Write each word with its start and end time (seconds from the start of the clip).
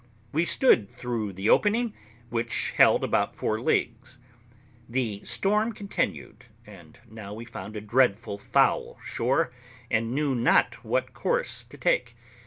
We 0.31 0.45
stood 0.45 0.89
through 0.89 1.33
the 1.33 1.51
opening, 1.51 1.93
which 2.31 2.71
held 2.75 3.03
about 3.03 3.35
four 3.35 3.61
leagues. 3.61 4.17
The 4.89 5.21
storm 5.23 5.73
continued, 5.73 6.45
and 6.65 6.99
now 7.07 7.35
we 7.35 7.45
found 7.45 7.75
a 7.75 7.81
dreadful 7.81 8.39
foul 8.39 8.97
shore, 9.03 9.53
and 9.91 10.11
knew 10.15 10.33
not 10.33 10.83
what 10.83 11.13
course 11.13 11.63
to 11.65 11.77
take. 11.77 12.15